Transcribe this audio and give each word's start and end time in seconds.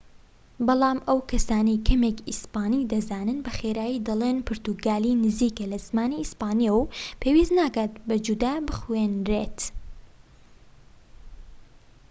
بەڵام 0.67 0.99
ئەو 1.07 1.19
کەسانەی 1.29 1.83
کەمێك 1.87 2.17
ئیسپانی 2.29 2.87
دەزانن 2.91 3.37
بە 3.45 3.51
خێرایی 3.59 4.03
دەڵین 4.07 4.37
پورتوگالی 4.47 5.19
نزیکە 5.23 5.65
لە 5.71 5.77
زمانی 5.87 6.21
ئیسپانیەوە 6.21 6.81
و 6.81 6.91
پێویست 7.21 7.53
ناکات 7.59 7.91
بە 8.07 8.15
جودا 8.25 8.53
بخوێنرێت 8.67 9.59